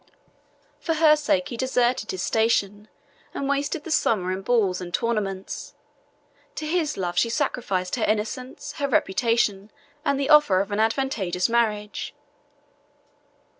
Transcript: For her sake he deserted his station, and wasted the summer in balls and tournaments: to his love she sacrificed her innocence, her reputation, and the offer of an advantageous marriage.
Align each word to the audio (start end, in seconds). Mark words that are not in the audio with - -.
For 0.79 0.95
her 0.95 1.15
sake 1.15 1.49
he 1.49 1.57
deserted 1.57 2.09
his 2.09 2.23
station, 2.23 2.87
and 3.35 3.47
wasted 3.47 3.83
the 3.83 3.91
summer 3.91 4.31
in 4.31 4.41
balls 4.41 4.81
and 4.81 4.91
tournaments: 4.91 5.75
to 6.55 6.65
his 6.65 6.97
love 6.97 7.19
she 7.19 7.29
sacrificed 7.29 7.97
her 7.97 8.05
innocence, 8.05 8.71
her 8.77 8.87
reputation, 8.87 9.69
and 10.03 10.19
the 10.19 10.31
offer 10.31 10.59
of 10.59 10.71
an 10.71 10.79
advantageous 10.79 11.47
marriage. 11.49 12.15